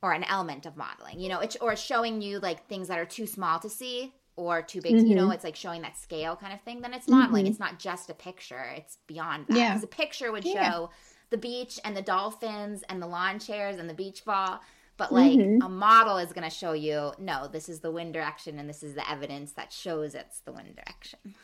[0.01, 1.19] or an element of modeling.
[1.19, 4.13] You know, it's or it's showing you like things that are too small to see
[4.35, 4.95] or too big.
[4.95, 5.07] Mm-hmm.
[5.07, 5.31] You know, mm-hmm.
[5.31, 6.81] it's like showing that scale kind of thing.
[6.81, 7.45] Then it's modeling.
[7.45, 7.51] Mm-hmm.
[7.51, 8.73] It's not just a picture.
[8.75, 9.53] It's beyond that.
[9.53, 9.83] Because yeah.
[9.83, 10.71] a picture would yeah.
[10.71, 10.89] show
[11.29, 14.59] the beach and the dolphins and the lawn chairs and the beach ball.
[14.97, 15.61] But like mm-hmm.
[15.61, 18.81] a model is going to show you, no, this is the wind direction and this
[18.81, 21.35] is the evidence that shows it's the wind direction.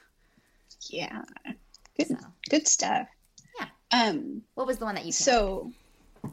[0.89, 1.21] Yeah.
[1.97, 2.15] Good, so.
[2.49, 3.07] good stuff.
[3.59, 3.67] Yeah.
[3.91, 5.71] Um, what was the one that you So,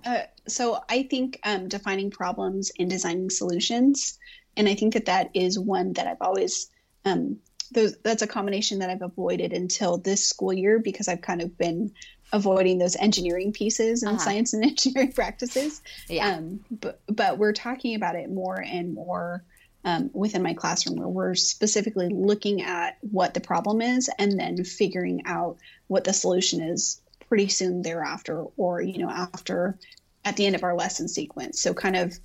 [0.05, 4.19] uh, so I think um, defining problems and designing solutions,
[4.57, 6.71] and I think that that is one that I've always
[7.05, 7.39] um,
[7.73, 11.57] those that's a combination that I've avoided until this school year because I've kind of
[11.59, 11.93] been
[12.33, 14.25] avoiding those engineering pieces and uh-huh.
[14.25, 15.83] science and engineering practices.
[16.09, 16.37] Yeah.
[16.37, 19.43] Um, but but we're talking about it more and more
[19.85, 24.65] um, within my classroom where we're specifically looking at what the problem is and then
[24.65, 29.79] figuring out what the solution is pretty soon thereafter or you know after
[30.25, 32.19] at the end of our lesson sequence so kind of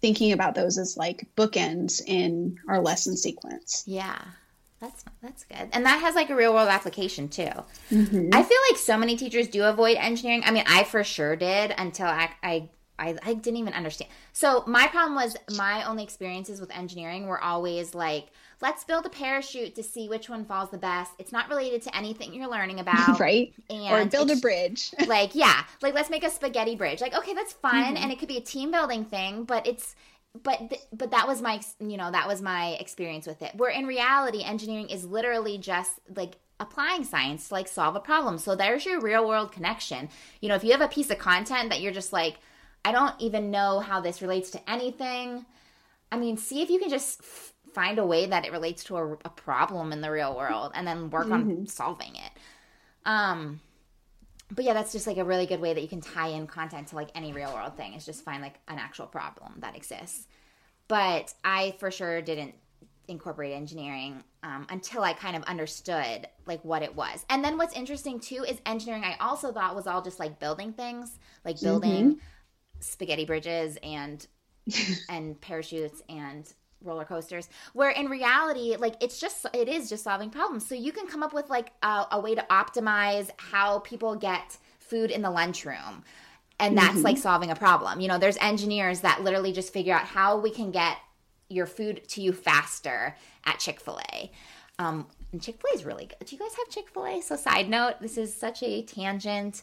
[0.00, 4.20] thinking about those as like bookends in our lesson sequence yeah
[4.80, 7.50] that's that's good, and that has like a real world application too.
[7.90, 8.30] Mm-hmm.
[8.32, 10.42] I feel like so many teachers do avoid engineering.
[10.44, 12.68] I mean, I for sure did until I, I
[13.00, 14.10] I, I didn't even understand.
[14.32, 18.26] So my problem was my only experiences with engineering were always like,
[18.60, 21.12] let's build a parachute to see which one falls the best.
[21.18, 23.52] It's not related to anything you're learning about, right?
[23.70, 24.94] And or build a bridge.
[25.06, 27.00] like yeah, like let's make a spaghetti bridge.
[27.00, 27.96] Like okay, that's fun, mm-hmm.
[27.96, 29.96] and it could be a team building thing, but it's
[30.42, 33.54] but th- but that was my you know that was my experience with it.
[33.56, 38.38] Where in reality engineering is literally just like applying science to like solve a problem.
[38.38, 40.08] So there's your real world connection.
[40.40, 42.36] You know if you have a piece of content that you're just like
[42.84, 45.44] i don't even know how this relates to anything
[46.10, 48.96] i mean see if you can just f- find a way that it relates to
[48.96, 51.50] a, a, problem in the real world and then work mm-hmm.
[51.50, 52.32] on solving it.
[53.06, 53.60] Um
[54.50, 56.88] but yeah, that's just like a really good way that you can tie in content
[56.88, 60.26] to like any real world thing is just find like an actual problem that exists.
[60.88, 62.54] But I for sure didn't
[63.08, 67.24] incorporate engineering um, until I kind of understood like what it was.
[67.28, 69.04] And then what's interesting too is engineering.
[69.04, 72.18] I also thought was all just like building things, like building mm-hmm.
[72.80, 74.26] spaghetti bridges and
[75.08, 80.30] and parachutes and roller coasters where in reality like it's just it is just solving
[80.30, 80.66] problems.
[80.66, 84.56] So you can come up with like a, a way to optimize how people get
[84.78, 86.04] food in the lunchroom
[86.58, 87.02] and that's mm-hmm.
[87.02, 88.00] like solving a problem.
[88.00, 90.96] You know there's engineers that literally just figure out how we can get
[91.48, 94.30] your food to you faster at chick-fil-a.
[94.78, 96.24] Um, and chick-fil-a is really good.
[96.24, 97.20] Do you guys have chick-fil-a?
[97.22, 99.62] So side note this is such a tangent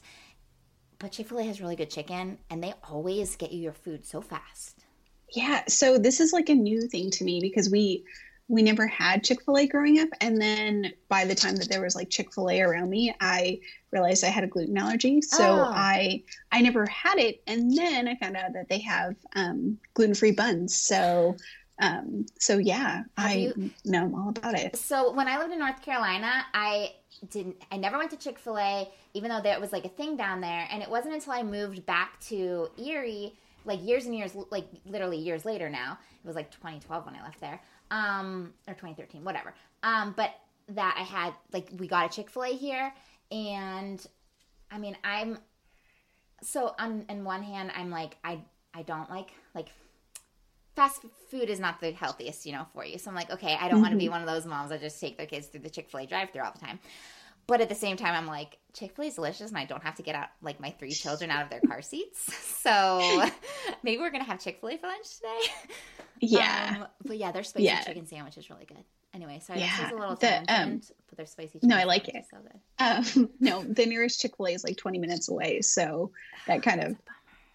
[0.99, 4.86] but chick-fil-a has really good chicken and they always get you your food so fast
[5.33, 8.03] yeah, so this is like a new thing to me because we
[8.49, 10.07] we never had Chick fil A growing up.
[10.21, 13.59] And then by the time that there was like Chick fil A around me, I
[13.91, 15.21] realized I had a gluten allergy.
[15.21, 15.63] So Oh.
[15.73, 17.41] I I never had it.
[17.45, 20.75] And then I found out that they have um, gluten free buns.
[20.75, 21.35] So
[21.79, 24.77] um, so yeah, Have I you- know all about it.
[24.77, 26.93] So when I lived in North Carolina, I
[27.29, 27.57] didn't.
[27.71, 30.39] I never went to Chick Fil A, even though there was like a thing down
[30.41, 30.67] there.
[30.71, 33.33] And it wasn't until I moved back to Erie,
[33.67, 35.69] like years and years, like literally years later.
[35.69, 39.53] Now it was like 2012 when I left there, um, or 2013, whatever.
[39.83, 40.31] Um, but
[40.69, 42.93] that I had like we got a Chick Fil A here,
[43.31, 44.05] and
[44.71, 45.37] I mean I'm
[46.41, 48.39] so on in one hand I'm like I
[48.73, 49.69] I don't like like
[50.75, 51.01] fast
[51.31, 52.99] food is not the healthiest, you know, for you.
[52.99, 55.01] So I'm like, okay, I don't want to be one of those moms that just
[55.01, 56.77] take their kids through the Chick Fil A drive-through all the time.
[57.47, 59.81] But at the same time, I'm like, Chick Fil A is delicious, and I don't
[59.83, 62.29] have to get out like my three children out of their car seats.
[62.67, 63.23] So
[63.83, 65.39] maybe we're gonna have Chick Fil A for lunch today.
[66.19, 66.77] Yeah.
[66.81, 67.81] Um, but yeah, their spicy Yeah.
[67.81, 68.83] chicken sandwich is really good.
[69.13, 69.77] Anyway, sorry, Yeah.
[69.77, 71.53] this is a little The, um, but their spicy.
[71.53, 72.25] Chicken, no, I like it.
[72.31, 73.19] So good.
[73.19, 75.61] Um, no, the nearest Chick fil A is like 20 minutes away.
[75.61, 76.11] So
[76.47, 76.95] that kind of,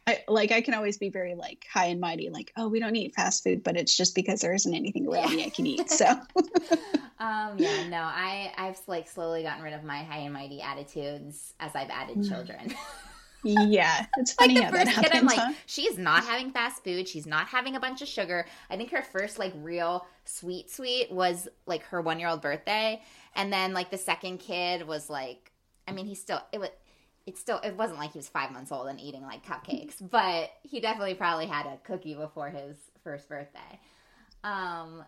[0.07, 2.97] I, like, I can always be very like high and mighty, like, oh, we don't
[2.97, 5.89] eat fast food, but it's just because there isn't anything around me I can eat.
[5.91, 6.07] So
[7.21, 11.55] Um, yeah, no, I I've like slowly gotten rid of my high and mighty attitudes
[11.61, 12.29] as I've added Mm.
[12.29, 12.75] children.
[13.45, 15.53] yeah, it's like funny the how that first kid, I'm happens, like, huh?
[15.67, 17.09] she's not having fast food.
[17.09, 18.47] She's not having a bunch of sugar.
[18.71, 23.01] I think her first like real sweet sweet was like her one year old birthday,
[23.37, 25.53] and then like the second kid was like,
[25.87, 26.71] I mean, he still it was.
[27.27, 30.51] It's still it wasn't like he was five months old and eating like cupcakes, but
[30.63, 33.81] he definitely probably had a cookie before his first birthday.
[34.45, 35.05] Um,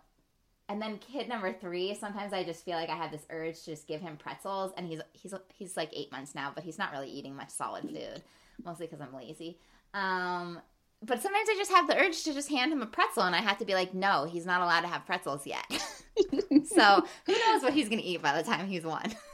[0.68, 3.66] and then kid number three, sometimes I just feel like I have this urge to
[3.66, 6.92] just give him pretzels, and he's he's he's like eight months now, but he's not
[6.92, 8.22] really eating much solid food,
[8.64, 9.58] mostly because I'm lazy.
[9.92, 10.60] Um,
[11.02, 13.40] but sometimes I just have the urge to just hand him a pretzel, and I
[13.40, 15.66] have to be like, no, he's not allowed to have pretzels yet.
[16.64, 19.14] so who knows what he's gonna eat by the time he's one?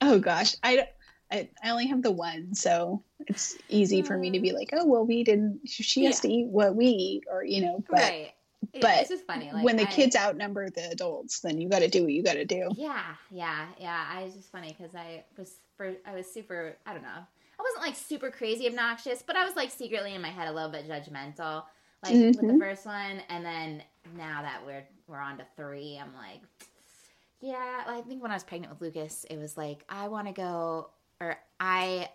[0.00, 0.88] Oh gosh, I,
[1.34, 4.86] I, I only have the one, so it's easy for me to be like, oh
[4.86, 5.60] well, we didn't.
[5.68, 6.28] She has Yeah.
[6.30, 7.84] to eat what we eat, or you know.
[7.88, 8.32] But right.
[8.72, 9.52] It- but it's just funny.
[9.52, 12.22] Like when the I- kids outnumber the adults, then you got to do what you
[12.24, 12.70] got to do.
[12.74, 14.06] Yeah, yeah, yeah.
[14.10, 16.74] I was just funny because I was for I was super.
[16.86, 17.08] I don't know.
[17.58, 20.52] I wasn't like super crazy obnoxious, but I was like secretly in my head a
[20.52, 21.64] little bit judgmental,
[22.02, 22.58] like with the Mhm.
[22.58, 23.82] first one, and then
[24.16, 26.40] now that we're we're on to three, I'm like,
[27.40, 27.84] yeah.
[27.86, 30.88] I think when I was pregnant with Lucas, it was like I want to go,
[31.20, 32.08] or I,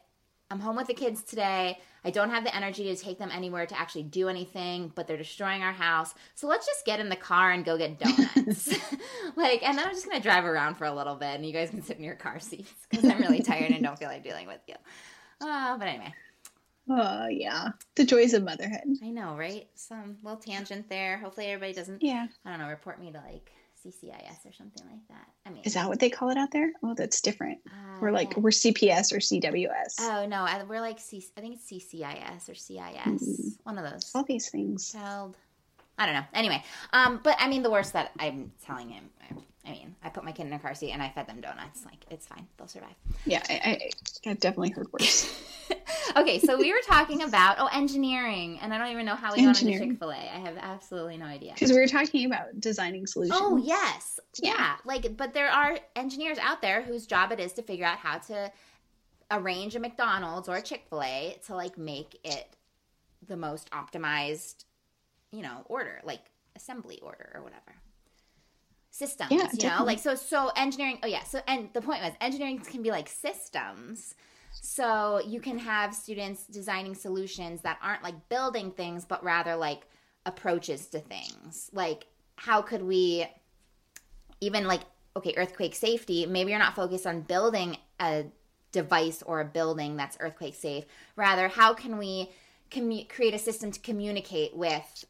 [0.50, 1.80] I'm home with the kids today.
[2.04, 5.18] I don't have the energy to take them anywhere to actually do anything, but they're
[5.18, 6.14] destroying our house.
[6.36, 8.68] So let's just get in the car and go get donuts.
[9.36, 11.70] like, and then I'm just gonna drive around for a little bit, and you guys
[11.70, 14.48] can sit in your car seats because I'm really tired and don't feel like dealing
[14.48, 14.76] with you.
[15.42, 16.14] Uh, but anyway,
[16.92, 18.98] Oh yeah, the joys of motherhood.
[19.04, 19.68] I know, right?
[19.76, 21.18] Some little tangent there.
[21.20, 22.02] Hopefully, everybody doesn't.
[22.02, 22.68] Yeah, I don't know.
[22.68, 23.52] Report me to like
[23.86, 25.28] CCIS or something like that.
[25.46, 26.72] I mean, is that what they call it out there?
[26.84, 27.60] Oh, that's different.
[27.68, 29.96] uh, We're like we're CPS or CWS.
[30.02, 31.26] Oh no, I, we're like C.
[31.38, 32.80] I think it's CCIS or CIS.
[33.06, 33.58] Mhm.
[33.64, 34.12] One of those.
[34.16, 34.92] All these things.
[34.92, 35.36] Child.
[35.98, 36.24] I don't know.
[36.34, 36.64] Anyway,
[36.94, 39.10] um, but I mean, the worst that I'm telling him.
[39.66, 41.86] I mean, I put my kid in a car seat and I fed them donuts.
[41.86, 42.48] Like, it's fine.
[42.58, 42.96] They'll survive.
[43.26, 43.54] Yeah, I,
[44.26, 45.30] I, I've definitely heard worse.
[46.18, 49.44] okay, so we were talking about oh engineering, and I don't even know how we
[49.44, 50.16] got into Chick Fil A.
[50.16, 51.54] I have absolutely no idea.
[51.54, 53.40] Because we were talking about designing solutions.
[53.42, 54.54] Oh yes, yeah.
[54.54, 54.76] Yeah.
[54.86, 58.18] Like, but there are engineers out there whose job it is to figure out how
[58.20, 58.52] to
[59.32, 62.56] arrange a McDonald's or a Chick Fil A to like make it
[63.28, 64.66] the most optimized,
[65.32, 66.22] you know, order, like
[66.56, 67.76] assembly order or whatever.
[68.92, 70.16] Systems, Yeah, you know, like so.
[70.16, 71.00] So engineering.
[71.04, 71.24] Oh yeah.
[71.24, 74.16] So and the point was engineering can be like systems.
[74.62, 79.88] So you can have students designing solutions that aren't like building things, but rather like
[80.26, 81.70] approaches to things.
[81.74, 83.28] Like how could we
[84.42, 84.82] even like
[85.16, 88.26] okay earthquake safety maybe you're not focused on building a
[88.72, 92.30] device or a building that's earthquake safe rather how can we
[92.72, 95.06] commu- create a system to communicate with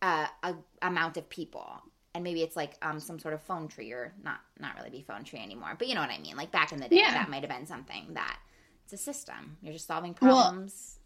[0.00, 1.82] a, a amount of people
[2.18, 5.02] and maybe it's like um, some sort of phone tree or not not really be
[5.02, 7.12] phone tree anymore but you know what i mean like back in the day Yeah.
[7.14, 8.36] that might have been something that
[8.84, 10.98] it's a system you're just solving Well, problems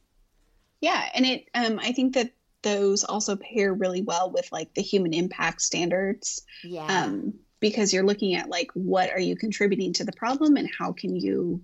[0.81, 2.33] Yeah, and it um I think that
[2.63, 6.43] those also pair really well with like the human impact standards.
[6.65, 10.69] yeah Um because you're looking at like what are you contributing to the problem and
[10.79, 11.63] how can you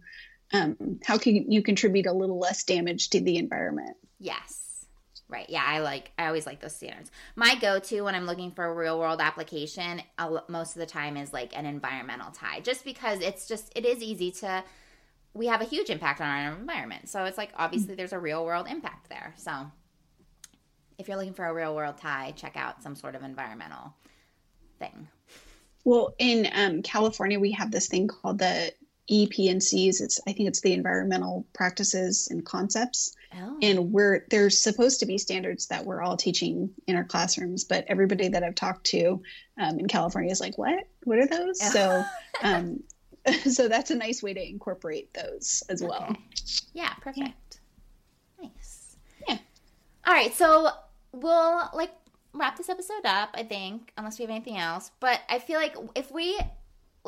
[0.53, 3.97] um how can you contribute a little less damage to the environment.
[4.19, 4.68] Yes.
[5.31, 5.49] Right.
[5.51, 7.11] Yeah, I like I always like those standards.
[7.37, 10.03] My go-to when I'm looking for a real-world application
[10.49, 14.03] most of the time is like an environmental tie just because it's just it is
[14.03, 14.65] easy to
[15.35, 17.11] we have a huge impact on our environment.
[17.11, 19.35] So it's like obviously there's a real-world impact there.
[19.37, 19.53] So
[20.97, 23.95] if you're looking for a real-world tie, check out some sort of environmental
[24.79, 25.09] thing?
[25.85, 28.73] Well, in um, California, we have this thing called the
[29.11, 30.01] EP&Cs.
[30.01, 33.15] It's I think it's the environmental practices and concepts.
[33.35, 33.59] Oh.
[33.63, 37.85] And we're there's supposed to be standards that we're all teaching in our classrooms, but
[37.89, 39.23] everybody that I've talked to
[39.59, 40.85] um, in California is like, "What?
[41.05, 42.05] What are those?" so,
[42.43, 42.81] um,
[43.51, 46.09] so that's a nice way to incorporate those as well.
[46.11, 46.21] Okay.
[46.73, 47.61] Yeah, perfect.
[48.41, 48.49] Yeah.
[48.49, 48.97] Nice.
[49.29, 49.39] Yeah.
[50.07, 50.71] All right, so
[51.13, 51.93] we'll like
[52.33, 53.31] wrap this episode up.
[53.35, 54.91] I think, unless we have anything else.
[55.01, 56.39] But I feel like if we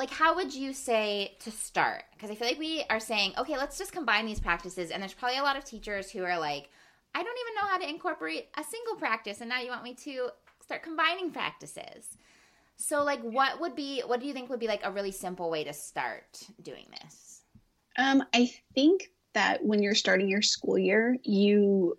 [0.01, 2.05] like how would you say to start?
[2.13, 5.13] Because i feel like we are saying okay let's just combine these practices and there's
[5.13, 6.71] probably a lot of teachers who are like
[7.15, 9.95] i don't even know how to incorporate a single practice and now you want me
[9.95, 10.31] to
[10.63, 12.17] start combining practices.
[12.77, 15.51] So like what would be what do you think would be like a really simple
[15.51, 17.43] way to start doing this?
[17.99, 21.99] Um i think that when you're starting your school year you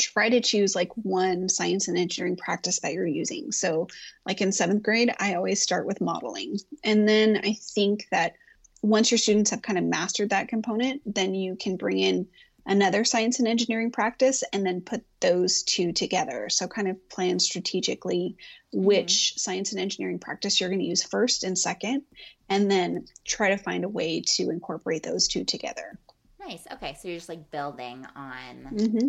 [0.00, 3.52] try to choose like one science and engineering practice that you're using.
[3.52, 3.88] So,
[4.26, 6.58] like in seventh grade, I always start with modeling.
[6.82, 8.34] And then I think that
[8.82, 12.26] once your students have kind of mastered that component, then you can bring in
[12.66, 16.48] another science and engineering practice and then put those two together.
[16.48, 18.36] So, kind of plan strategically
[18.72, 19.38] which mm-hmm.
[19.38, 22.02] science and engineering practice you're going to use first and second,
[22.48, 25.98] and then try to find a way to incorporate those two together.
[26.40, 26.66] Nice.
[26.72, 26.96] Okay.
[27.00, 28.70] So, you're just like building on.
[28.72, 29.08] Mm-hmm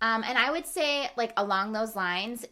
[0.00, 2.44] um, and I would say, like, along those lines,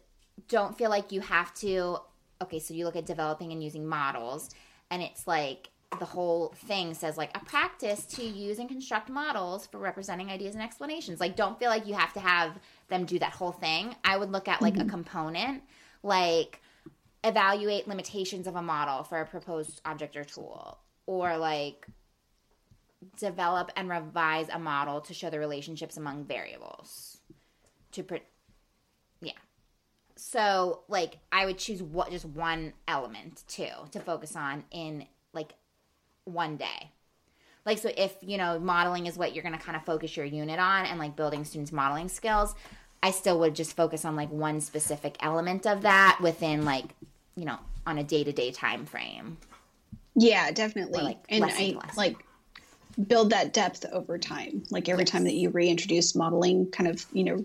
[0.47, 1.97] don't feel like you have to.
[2.41, 4.49] Okay, so you look at developing and using models,
[4.91, 5.69] and it's like
[5.99, 10.53] the whole thing says, like, a practice to use and construct models for representing ideas
[10.53, 11.19] and explanations.
[11.19, 13.95] Like, don't feel like you have to have them do that whole thing.
[14.03, 14.87] I would look at, like, mm-hmm.
[14.87, 15.63] a component,
[16.03, 16.61] like,
[17.23, 21.87] evaluate limitations of a model for a proposed object or tool, or like,
[23.17, 27.16] develop and revise a model to show the relationships among variables
[27.97, 28.21] to pre-
[29.21, 29.33] yeah.
[30.15, 35.53] So like i would choose what just one element too to focus on in like
[36.23, 36.91] one day.
[37.65, 40.25] Like so if you know modeling is what you're going to kind of focus your
[40.25, 42.55] unit on and like building students modeling skills
[43.03, 46.85] i still would just focus on like one specific element of that within like
[47.35, 49.37] you know on a day-to-day time frame.
[50.15, 51.01] Yeah definitely.
[51.01, 52.17] Like and i like
[53.07, 54.63] build that depth over time.
[54.71, 55.11] Like every yes.
[55.11, 57.43] time that you reintroduce modeling kind of you know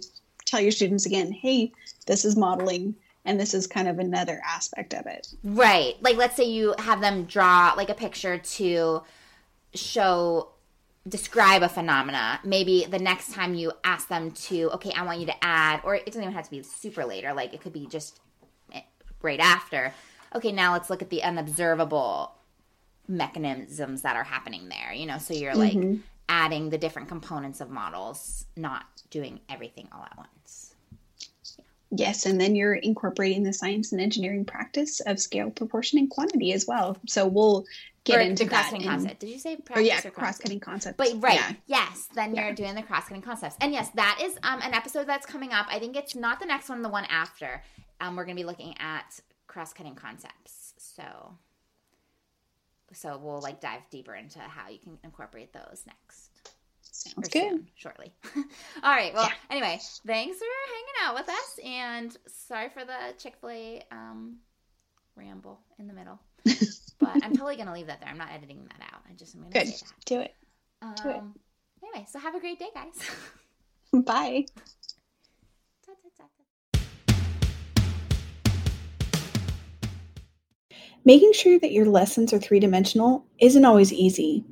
[0.53, 1.73] tell your students again, hey,
[2.07, 2.95] this is modeling
[3.25, 5.29] and this is kind of another aspect of it.
[5.43, 5.95] Right.
[6.03, 9.03] Like let's say you have them draw like a picture to
[9.75, 10.51] show
[11.09, 12.39] describe a phenomena.
[12.45, 15.95] Maybe the next time you ask them to, okay, I want you to add or
[15.95, 18.21] it doesn't even have to be super later, like it could be just
[19.23, 19.95] right after.
[20.35, 22.33] Okay, now let's look at the unobservable
[23.09, 26.01] mechanisms that are happening there, you know, so you're like mm-hmm.
[26.33, 30.75] Adding the different components of models, not doing everything all at once.
[31.91, 36.55] Yes, and then you're incorporating the science and engineering practice of scale, proportion, and quantity
[36.55, 36.97] as well.
[37.07, 37.67] So we'll
[38.05, 39.21] get or into cross-cutting concept.
[39.21, 40.97] Did you say practice oh yeah, cross-cutting concept?
[40.97, 41.53] But right, yeah.
[41.67, 43.57] yes, then you're doing the cross-cutting concepts.
[43.61, 45.67] And yes, that is um, an episode that's coming up.
[45.69, 47.63] I think it's not the next one, the one after.
[48.01, 50.73] Um, we're going to be looking at cross-cutting concepts.
[50.79, 51.03] So,
[52.93, 56.31] so we'll like dive deeper into how you can incorporate those next.
[56.83, 57.51] Sounds good.
[57.51, 58.13] Soon, shortly.
[58.37, 59.15] All right.
[59.15, 59.33] Well, yeah.
[59.51, 64.37] anyway, thanks for hanging out with us, and sorry for the Chick Fil A um,
[65.17, 66.21] ramble in the middle.
[67.01, 68.11] but I'm totally gonna leave that there.
[68.11, 69.01] I'm not editing that out.
[69.09, 69.69] I just am gonna good.
[69.69, 70.05] say that.
[70.05, 70.35] Do it.
[70.83, 71.23] Um, Do it.
[71.83, 73.11] Anyway, so have a great day, guys.
[74.05, 74.47] Bye.
[81.05, 84.45] Making sure that your lessons are three dimensional isn't always easy.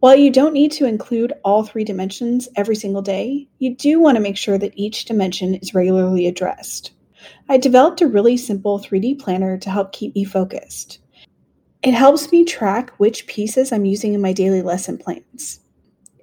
[0.00, 4.16] While you don't need to include all three dimensions every single day, you do want
[4.16, 6.92] to make sure that each dimension is regularly addressed.
[7.50, 11.00] I developed a really simple 3D planner to help keep me focused.
[11.82, 15.60] It helps me track which pieces I'm using in my daily lesson plans.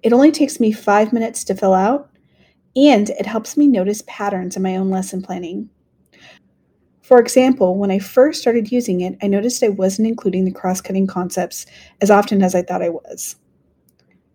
[0.02, 2.10] It only takes me five minutes to fill out,
[2.76, 5.70] and it helps me notice patterns in my own lesson planning.
[7.02, 10.82] For example, when I first started using it, I noticed I wasn't including the cross
[10.82, 11.66] cutting concepts
[12.00, 13.36] as often as I thought I was.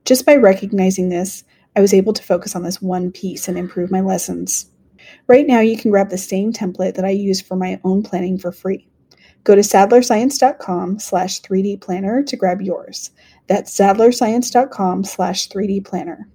[0.05, 1.45] Just by recognizing this,
[1.77, 4.67] I was able to focus on this one piece and improve my lessons.
[5.29, 8.39] Right now, you can grab the same template that I use for my own planning
[8.39, 8.89] for free.
[9.45, 13.11] Go to sadlerscience.com slash 3D planner to grab yours.
[13.47, 16.29] That's sadlerscience.com slash 3D planner.